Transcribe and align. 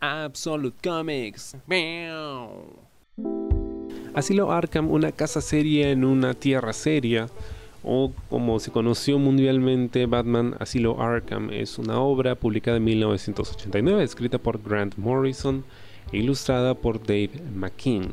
Absolute 0.00 0.76
Comics. 0.82 1.56
Asilo 4.14 4.52
Arkham, 4.52 4.90
una 4.90 5.12
casa 5.12 5.40
seria 5.40 5.90
en 5.90 6.04
una 6.04 6.34
tierra 6.34 6.72
seria, 6.72 7.28
o 7.82 8.12
como 8.28 8.58
se 8.60 8.70
conoció 8.70 9.18
mundialmente, 9.18 10.06
Batman 10.06 10.54
Asilo 10.58 11.00
Arkham 11.00 11.50
es 11.50 11.78
una 11.78 12.00
obra 12.00 12.34
publicada 12.34 12.76
en 12.76 12.84
1989, 12.84 14.02
escrita 14.02 14.38
por 14.38 14.62
Grant 14.62 14.96
Morrison 14.96 15.64
e 16.12 16.18
ilustrada 16.18 16.74
por 16.74 17.00
Dave 17.00 17.30
McKean. 17.54 18.12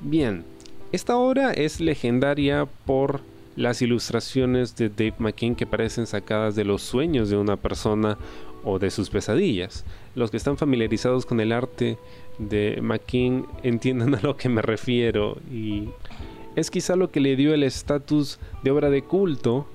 Bien, 0.00 0.44
esta 0.92 1.16
obra 1.16 1.52
es 1.52 1.80
legendaria 1.80 2.66
por 2.86 3.20
las 3.56 3.82
ilustraciones 3.82 4.76
de 4.76 4.88
Dave 4.88 5.14
McKean 5.18 5.54
que 5.54 5.66
parecen 5.66 6.06
sacadas 6.06 6.54
de 6.54 6.64
los 6.64 6.82
sueños 6.82 7.28
de 7.28 7.36
una 7.36 7.56
persona 7.56 8.16
o 8.64 8.78
de 8.78 8.90
sus 8.90 9.10
pesadillas. 9.10 9.84
Los 10.14 10.30
que 10.30 10.36
están 10.36 10.56
familiarizados 10.56 11.26
con 11.26 11.40
el 11.40 11.52
arte 11.52 11.98
de 12.38 12.78
McKean 12.82 13.46
entiendan 13.62 14.14
a 14.14 14.20
lo 14.20 14.36
que 14.36 14.48
me 14.48 14.62
refiero 14.62 15.38
y 15.50 15.88
es 16.56 16.70
quizá 16.70 16.96
lo 16.96 17.10
que 17.10 17.20
le 17.20 17.36
dio 17.36 17.54
el 17.54 17.62
estatus 17.62 18.38
de 18.62 18.70
obra 18.70 18.90
de 18.90 19.02
culto 19.02 19.66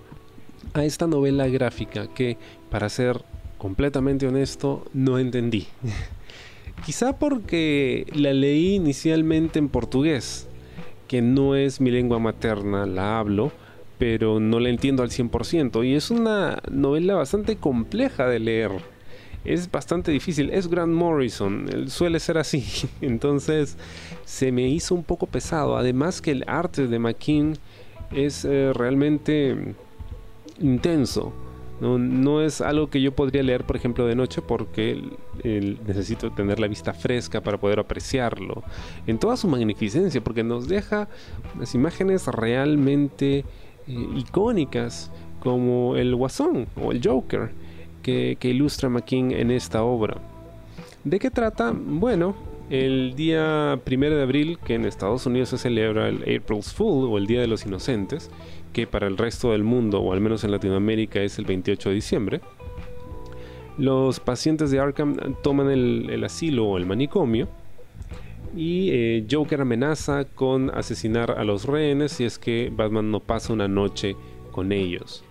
a 0.74 0.84
esta 0.84 1.08
novela 1.08 1.48
gráfica 1.48 2.08
que, 2.08 2.38
para 2.70 2.90
ser 2.90 3.24
completamente 3.58 4.28
honesto, 4.28 4.86
no 4.94 5.18
entendí. 5.18 5.68
quizá 6.86 7.18
porque 7.18 8.06
la 8.14 8.34
leí 8.34 8.76
inicialmente 8.76 9.60
en 9.60 9.70
portugués, 9.70 10.48
que 11.08 11.22
no 11.22 11.56
es 11.56 11.80
mi 11.80 11.92
lengua 11.92 12.20
materna, 12.20 12.86
la 12.86 13.20
hablo, 13.20 13.52
pero 13.98 14.40
no 14.40 14.60
la 14.60 14.70
entiendo 14.70 15.04
al 15.04 15.10
100%. 15.10 15.86
Y 15.86 15.96
es 15.96 16.12
una 16.12 16.62
novela 16.70 17.16
bastante 17.16 17.58
compleja 17.58 18.28
de 18.28 18.40
leer. 18.40 18.72
Es 19.44 19.70
bastante 19.72 20.12
difícil. 20.12 20.50
Es 20.52 20.68
Grant 20.68 20.94
Morrison, 20.94 21.68
él 21.72 21.90
suele 21.90 22.20
ser 22.20 22.38
así. 22.38 22.66
Entonces 23.02 23.78
se 24.26 24.52
me 24.52 24.68
hizo 24.68 24.96
un 24.96 25.04
poco 25.04 25.28
pesado. 25.28 25.78
Además 25.78 26.22
que 26.22 26.32
el 26.32 26.44
arte 26.48 26.88
de 26.88 27.00
McKean 27.00 27.58
es 28.12 28.46
eh, 28.46 28.72
realmente 28.74 29.76
intenso. 30.60 31.34
No, 31.82 32.42
es 32.42 32.62
algo 32.62 32.90
que 32.90 33.02
yo 33.02 33.14
podría 33.14 33.44
leer, 33.44 33.66
por 33.66 33.76
ejemplo, 33.76 34.06
de 34.08 34.16
noche 34.16 34.42
porque 34.42 35.04
necesito 35.44 36.32
tener 36.32 36.58
la 36.58 36.68
vista 36.68 36.94
fresca 36.94 37.42
para 37.42 37.60
poder 37.60 37.80
apreciarlo 37.80 38.64
en 39.08 39.20
toda 39.20 39.36
su 39.36 39.50
magnificencia, 39.50 40.24
porque 40.24 40.44
nos 40.44 40.70
deja 40.70 41.10
unas 41.54 41.76
imágenes 41.76 42.28
realmente 42.28 43.44
eh, 43.88 44.08
icónicas 44.16 45.12
como 45.40 45.96
el 45.96 46.16
Guasón 46.16 46.68
o 46.82 46.92
el 46.92 47.02
Joker 47.04 47.52
que, 48.02 48.38
ilustra 48.42 48.90
McKean 48.90 49.32
en 49.32 49.52
esta 49.52 49.84
obra. 49.84 50.18
¿De 51.04 51.20
qué 51.20 51.32
trata? 51.32 51.74
Bueno, 51.76 52.36
el 52.70 53.16
día 53.16 53.80
1 53.86 54.10
de 54.10 54.22
abril, 54.22 54.60
que 54.64 54.76
en 54.76 54.86
Estados 54.86 55.26
Unidos 55.26 55.50
se 55.50 55.58
celebra 55.58 56.10
el 56.10 56.22
April's 56.22 56.74
Fool 56.74 57.10
o 57.12 57.18
el 57.18 57.26
Día 57.26 57.42
de 57.42 57.48
los 57.48 57.66
Inocentes, 57.66 58.30
que 58.74 58.86
para 58.88 59.08
el 59.08 59.18
resto 59.18 59.52
del 59.52 59.64
mundo, 59.64 60.02
o 60.02 60.14
al 60.14 60.22
menos 60.22 60.44
en 60.44 60.52
Latinoamérica, 60.52 61.22
es 61.22 61.40
el 61.40 61.46
28 61.46 61.90
de 61.90 61.96
diciembre, 61.96 62.42
los 63.78 64.20
pacientes 64.20 64.72
de 64.72 64.80
Arkham 64.80 65.36
toman 65.42 65.70
el, 65.70 66.24
asilo 66.24 66.66
o 66.66 66.78
el 66.78 66.86
manicomio 66.86 67.48
y 68.56 68.90
eh, 68.92 69.28
Joker 69.30 69.62
amenaza 69.62 70.26
con 70.26 70.70
asesinar 70.70 71.32
a 71.32 71.44
los 71.44 71.66
rehenes 71.66 72.14
si 72.14 72.24
es 72.24 72.40
que 72.40 72.72
Batman 72.74 73.12
no 73.12 73.20
pasa 73.20 73.54
una 73.54 73.68
noche 73.68 74.16
con 74.52 74.72
ellos. 74.72 75.24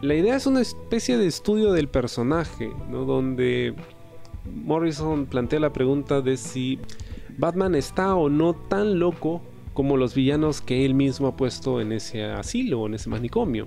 La 0.00 0.14
idea 0.14 0.36
es 0.36 0.46
una 0.46 0.60
especie 0.60 1.16
de 1.16 1.26
estudio 1.26 1.72
del 1.72 1.88
personaje, 1.88 2.70
donde 2.90 3.74
Morrison 4.44 5.26
plantea 5.26 5.60
la 5.60 5.72
pregunta 5.72 6.20
de 6.20 6.36
si 6.36 6.78
Batman 7.38 7.74
está 7.74 8.14
o 8.14 8.28
no 8.28 8.54
tan 8.54 8.98
loco 8.98 9.42
como 9.74 9.96
los 9.96 10.14
villanos 10.14 10.60
que 10.60 10.84
él 10.84 10.94
mismo 10.94 11.28
ha 11.28 11.36
puesto 11.36 11.80
en 11.80 11.92
ese 11.92 12.24
asilo, 12.24 12.86
en 12.86 12.94
ese 12.94 13.08
manicomio. 13.08 13.66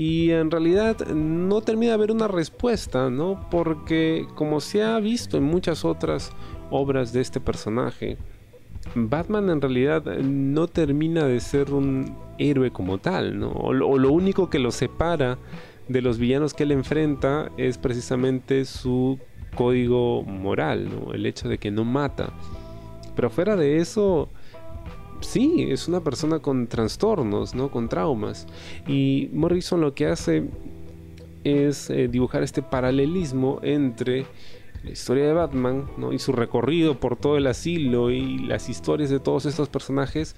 Y 0.00 0.30
en 0.30 0.50
realidad 0.50 1.06
no 1.08 1.60
termina 1.60 1.90
de 1.90 1.96
haber 1.96 2.10
una 2.10 2.26
respuesta, 2.26 3.10
¿no? 3.10 3.46
Porque 3.50 4.26
como 4.34 4.62
se 4.62 4.82
ha 4.82 4.98
visto 4.98 5.36
en 5.36 5.42
muchas 5.42 5.84
otras 5.84 6.32
obras 6.70 7.12
de 7.12 7.20
este 7.20 7.38
personaje, 7.38 8.16
Batman 8.94 9.50
en 9.50 9.60
realidad 9.60 10.02
no 10.22 10.68
termina 10.68 11.26
de 11.26 11.38
ser 11.40 11.74
un 11.74 12.16
héroe 12.38 12.70
como 12.70 12.96
tal, 12.96 13.38
¿no? 13.38 13.50
O, 13.50 13.74
lo 13.74 14.10
único 14.10 14.48
que 14.48 14.58
lo 14.58 14.70
separa 14.70 15.36
de 15.86 16.00
los 16.00 16.18
villanos 16.18 16.54
que 16.54 16.62
él 16.62 16.72
enfrenta 16.72 17.50
es 17.58 17.76
precisamente 17.76 18.64
su 18.64 19.18
código 19.54 20.22
moral, 20.22 20.88
¿no? 20.88 21.12
El 21.12 21.26
hecho 21.26 21.46
de 21.46 21.58
que 21.58 21.70
no 21.70 21.84
mata. 21.84 22.30
Pero 23.14 23.28
fuera 23.28 23.54
de 23.54 23.76
eso, 23.76 24.30
sí, 25.20 25.66
es 25.70 25.88
una 25.88 26.00
persona 26.00 26.40
con 26.40 26.66
trastornos, 26.66 27.54
¿no? 27.54 27.70
Con 27.70 27.88
traumas. 27.88 28.46
Y 28.86 29.28
Morrison 29.32 29.80
lo 29.80 29.94
que 29.94 30.06
hace 30.06 30.44
es 31.44 31.90
eh, 31.90 32.08
dibujar 32.08 32.42
este 32.42 32.62
paralelismo 32.62 33.60
entre 33.62 34.26
la 34.82 34.90
historia 34.90 35.26
de 35.26 35.32
Batman 35.32 35.90
¿no? 35.96 36.12
y 36.12 36.18
su 36.18 36.32
recorrido 36.32 36.98
por 36.98 37.16
todo 37.16 37.36
el 37.36 37.46
asilo 37.46 38.10
y 38.10 38.38
las 38.38 38.68
historias 38.68 39.10
de 39.10 39.20
todos 39.20 39.46
estos 39.46 39.68
personajes 39.68 40.36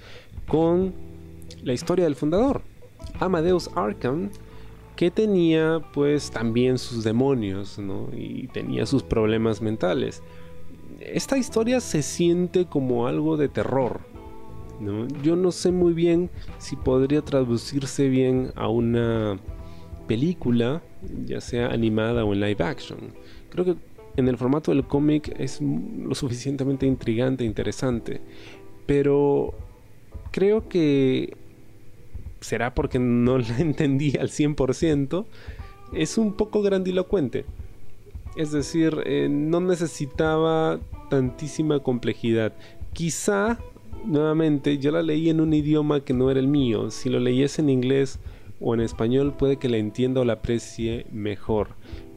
con 0.48 0.92
la 1.62 1.72
historia 1.72 2.04
del 2.04 2.16
fundador, 2.16 2.62
Amadeus 3.20 3.70
Arkham, 3.74 4.30
que 4.96 5.10
tenía 5.10 5.80
pues 5.92 6.30
también 6.30 6.78
sus 6.78 7.04
demonios 7.04 7.78
¿no? 7.78 8.08
y 8.12 8.48
tenía 8.48 8.86
sus 8.86 9.02
problemas 9.02 9.62
mentales. 9.62 10.22
Esta 11.00 11.38
historia 11.38 11.80
se 11.80 12.02
siente 12.02 12.66
como 12.66 13.06
algo 13.06 13.36
de 13.36 13.48
terror. 13.48 14.00
Yo 15.22 15.36
no 15.36 15.52
sé 15.52 15.70
muy 15.70 15.92
bien 15.92 16.30
si 16.58 16.76
podría 16.76 17.22
traducirse 17.22 18.08
bien 18.08 18.52
a 18.56 18.68
una 18.68 19.38
película, 20.08 20.82
ya 21.24 21.40
sea 21.40 21.68
animada 21.68 22.24
o 22.24 22.32
en 22.32 22.40
live 22.40 22.64
action. 22.64 22.98
Creo 23.50 23.64
que 23.64 23.76
en 24.16 24.28
el 24.28 24.36
formato 24.36 24.72
del 24.72 24.84
cómic 24.84 25.34
es 25.38 25.60
lo 25.60 26.14
suficientemente 26.14 26.86
intrigante 26.86 27.44
e 27.44 27.46
interesante. 27.46 28.20
Pero 28.86 29.54
creo 30.30 30.68
que 30.68 31.36
será 32.40 32.74
porque 32.74 32.98
no 32.98 33.38
la 33.38 33.58
entendí 33.58 34.16
al 34.18 34.28
100%. 34.28 35.24
Es 35.94 36.18
un 36.18 36.34
poco 36.34 36.62
grandilocuente. 36.62 37.44
Es 38.36 38.50
decir, 38.50 39.02
eh, 39.04 39.28
no 39.30 39.60
necesitaba 39.60 40.80
tantísima 41.10 41.80
complejidad. 41.80 42.54
Quizá, 42.94 43.58
nuevamente, 44.04 44.78
yo 44.78 44.90
la 44.90 45.02
leí 45.02 45.30
en 45.30 45.40
un 45.40 45.52
idioma 45.52 46.04
que 46.04 46.12
no 46.12 46.30
era 46.30 46.40
el 46.40 46.48
mío. 46.48 46.90
Si 46.90 47.08
lo 47.08 47.20
leyese 47.20 47.62
en 47.62 47.70
inglés 47.70 48.18
o 48.60 48.74
en 48.74 48.80
español, 48.80 49.34
puede 49.36 49.56
que 49.56 49.68
la 49.68 49.78
entienda 49.78 50.20
o 50.20 50.24
la 50.24 50.34
aprecie 50.34 51.06
mejor 51.10 51.68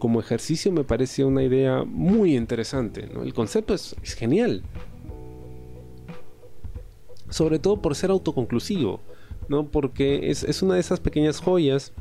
como 0.05 0.19
ejercicio 0.19 0.71
me 0.71 0.83
parece 0.83 1.25
una 1.25 1.43
idea 1.43 1.83
muy 1.83 2.35
interesante. 2.35 3.09
El 3.23 3.33
concepto 3.33 3.73
es, 3.73 3.95
genial. 4.03 4.61
Sobre 7.29 7.57
todo 7.59 7.81
por 7.81 7.95
ser 7.95 8.11
autoconclusivo, 8.11 8.99
¿no? 9.47 9.67
porque 9.67 10.29
es, 10.29 10.61
una 10.61 10.75
de 10.75 10.79
esas 10.79 10.99
pequeñas 10.99 11.39
joyas 11.39 11.91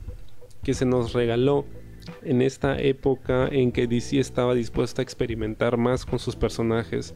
que 0.62 0.74
se 0.74 0.84
nos 0.84 1.14
regaló 1.14 1.64
en 2.22 2.42
esta 2.42 2.78
época 2.78 3.48
en 3.48 3.72
que 3.72 3.86
DC 3.86 4.18
estaba 4.18 4.54
dispuesta 4.54 5.00
a 5.00 5.04
experimentar 5.04 5.78
más 5.78 6.04
con 6.04 6.18
sus 6.18 6.36
personajes 6.36 7.14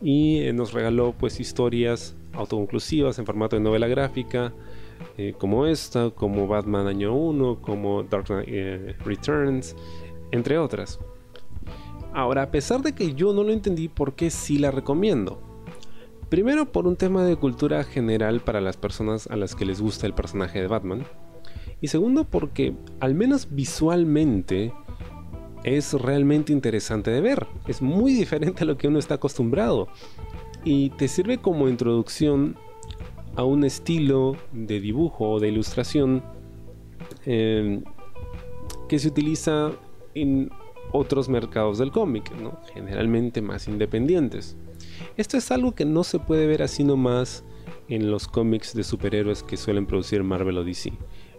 y 0.00 0.40
eh, 0.40 0.52
nos 0.52 0.72
regaló 0.72 1.14
pues 1.16 1.40
historias 1.40 2.16
autoconclusivas 2.32 3.18
en 3.18 3.26
formato 3.26 3.56
de 3.56 3.62
novela 3.62 3.88
gráfica 3.88 4.52
eh, 5.16 5.34
como 5.38 5.66
esta, 5.66 6.10
como 6.10 6.46
Batman 6.46 6.86
Año 6.86 7.14
1, 7.14 7.60
como 7.60 8.02
Dark 8.04 8.26
Knight 8.26 8.48
eh, 8.48 8.96
Returns 9.04 9.76
entre 10.32 10.58
otras. 10.58 10.98
Ahora, 12.12 12.42
a 12.42 12.50
pesar 12.50 12.82
de 12.82 12.92
que 12.92 13.14
yo 13.14 13.32
no 13.32 13.44
lo 13.44 13.52
entendí, 13.52 13.88
¿por 13.88 14.14
qué 14.14 14.30
sí 14.30 14.58
la 14.58 14.70
recomiendo? 14.70 15.40
Primero 16.28 16.70
por 16.70 16.86
un 16.86 16.96
tema 16.96 17.24
de 17.24 17.36
cultura 17.36 17.82
general 17.84 18.40
para 18.40 18.60
las 18.60 18.76
personas 18.76 19.26
a 19.28 19.36
las 19.36 19.54
que 19.54 19.64
les 19.64 19.80
gusta 19.80 20.06
el 20.06 20.14
personaje 20.14 20.60
de 20.60 20.66
Batman. 20.66 21.04
Y 21.80 21.88
segundo 21.88 22.24
porque, 22.24 22.74
al 23.00 23.14
menos 23.14 23.48
visualmente, 23.50 24.72
es 25.64 25.92
realmente 25.94 26.52
interesante 26.52 27.10
de 27.10 27.20
ver. 27.20 27.46
Es 27.66 27.82
muy 27.82 28.12
diferente 28.12 28.64
a 28.64 28.66
lo 28.66 28.76
que 28.76 28.88
uno 28.88 28.98
está 28.98 29.14
acostumbrado. 29.14 29.88
Y 30.64 30.90
te 30.90 31.08
sirve 31.08 31.38
como 31.38 31.68
introducción 31.68 32.56
a 33.36 33.44
un 33.44 33.64
estilo 33.64 34.36
de 34.52 34.80
dibujo 34.80 35.30
o 35.30 35.40
de 35.40 35.48
ilustración 35.48 36.22
eh, 37.24 37.82
que 38.88 38.98
se 38.98 39.08
utiliza 39.08 39.72
en 40.14 40.50
otros 40.92 41.28
mercados 41.28 41.78
del 41.78 41.92
cómic, 41.92 42.32
¿no? 42.32 42.58
generalmente 42.74 43.40
más 43.40 43.68
independientes. 43.68 44.56
Esto 45.16 45.36
es 45.36 45.50
algo 45.50 45.74
que 45.74 45.84
no 45.84 46.04
se 46.04 46.18
puede 46.18 46.46
ver 46.46 46.62
así 46.62 46.84
nomás 46.84 47.44
en 47.90 48.10
los 48.10 48.28
cómics 48.28 48.72
de 48.74 48.84
superhéroes 48.84 49.42
que 49.42 49.56
suelen 49.56 49.84
producir 49.84 50.22
Marvel 50.22 50.58
o 50.58 50.64
DC. 50.64 50.92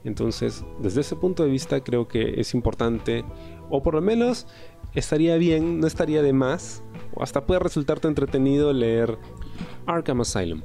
Entonces, 0.03 0.63
desde 0.79 1.01
ese 1.01 1.15
punto 1.15 1.43
de 1.43 1.49
vista 1.49 1.83
creo 1.83 2.07
que 2.07 2.39
es 2.39 2.53
importante, 2.53 3.23
o 3.69 3.81
por 3.81 3.95
lo 3.95 4.01
menos 4.01 4.47
estaría 4.93 5.37
bien, 5.37 5.79
no 5.79 5.87
estaría 5.87 6.21
de 6.21 6.33
más, 6.33 6.83
o 7.13 7.23
hasta 7.23 7.45
puede 7.45 7.59
resultarte 7.61 8.07
entretenido 8.07 8.73
leer 8.73 9.17
Arkham 9.85 10.21
Asylum. 10.21 10.61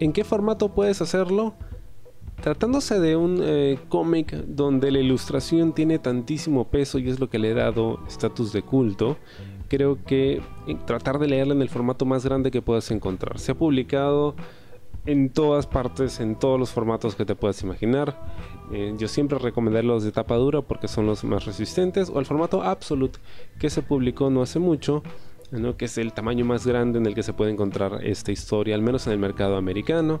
¿En 0.00 0.12
qué 0.12 0.24
formato 0.24 0.74
puedes 0.74 1.02
hacerlo? 1.02 1.54
Tratándose 2.40 3.00
de 3.00 3.16
un 3.16 3.40
eh, 3.42 3.78
cómic 3.88 4.32
donde 4.46 4.92
la 4.92 5.00
ilustración 5.00 5.74
tiene 5.74 5.98
tantísimo 5.98 6.68
peso 6.68 6.98
y 6.98 7.08
es 7.08 7.18
lo 7.18 7.28
que 7.28 7.38
le 7.38 7.50
ha 7.50 7.54
dado 7.54 7.98
estatus 8.06 8.52
de 8.52 8.62
culto, 8.62 9.18
creo 9.68 10.02
que 10.04 10.40
eh, 10.68 10.76
tratar 10.86 11.18
de 11.18 11.26
leerla 11.26 11.52
en 11.52 11.62
el 11.62 11.68
formato 11.68 12.06
más 12.06 12.24
grande 12.24 12.52
que 12.52 12.62
puedas 12.62 12.90
encontrar. 12.92 13.40
Se 13.40 13.52
ha 13.52 13.54
publicado 13.56 14.36
en 15.08 15.30
todas 15.30 15.66
partes, 15.66 16.20
en 16.20 16.36
todos 16.38 16.60
los 16.60 16.70
formatos 16.70 17.14
que 17.14 17.24
te 17.24 17.34
puedas 17.34 17.62
imaginar. 17.62 18.14
Eh, 18.70 18.94
yo 18.98 19.08
siempre 19.08 19.38
recomendaré 19.38 19.86
los 19.86 20.04
de 20.04 20.12
tapa 20.12 20.36
dura 20.36 20.60
porque 20.60 20.86
son 20.86 21.06
los 21.06 21.24
más 21.24 21.46
resistentes, 21.46 22.10
o 22.10 22.20
el 22.20 22.26
formato 22.26 22.62
Absolute 22.62 23.18
que 23.58 23.70
se 23.70 23.80
publicó 23.80 24.28
no 24.28 24.42
hace 24.42 24.58
mucho, 24.58 25.02
que 25.78 25.86
es 25.86 25.96
el 25.96 26.12
tamaño 26.12 26.44
más 26.44 26.66
grande 26.66 26.98
en 26.98 27.06
el 27.06 27.14
que 27.14 27.22
se 27.22 27.32
puede 27.32 27.50
encontrar 27.50 28.04
esta 28.04 28.32
historia, 28.32 28.74
al 28.74 28.82
menos 28.82 29.06
en 29.06 29.14
el 29.14 29.18
mercado 29.18 29.56
americano. 29.56 30.20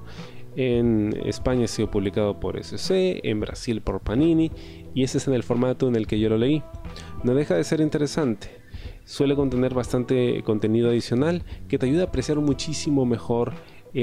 En 0.56 1.14
España 1.26 1.66
ha 1.66 1.68
sido 1.68 1.90
publicado 1.90 2.40
por 2.40 2.56
SC, 2.56 3.20
en 3.24 3.40
Brasil 3.40 3.82
por 3.82 4.00
Panini, 4.00 4.50
y 4.94 5.02
ese 5.02 5.18
es 5.18 5.28
el 5.28 5.42
formato 5.42 5.86
en 5.86 5.96
el 5.96 6.06
que 6.06 6.18
yo 6.18 6.30
lo 6.30 6.38
leí. 6.38 6.62
No 7.24 7.34
deja 7.34 7.56
de 7.56 7.64
ser 7.64 7.82
interesante. 7.82 8.48
Suele 9.04 9.36
contener 9.36 9.74
bastante 9.74 10.42
contenido 10.44 10.88
adicional 10.88 11.42
que 11.68 11.78
te 11.78 11.86
ayuda 11.86 12.02
a 12.02 12.06
apreciar 12.06 12.38
muchísimo 12.38 13.04
mejor 13.04 13.52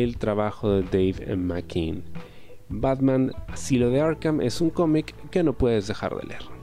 el 0.04 0.18
trabajo 0.18 0.70
de 0.72 0.84
Dave 0.84 1.36
McKean. 1.38 2.04
Batman 2.68 3.32
Asilo 3.48 3.90
de 3.90 4.02
Arkham 4.02 4.42
es 4.42 4.60
un 4.60 4.70
cómic 4.70 5.16
que 5.30 5.44
no 5.44 5.54
puedes 5.54 5.88
dejar 5.88 6.16
de 6.16 6.28
leer. 6.28 6.55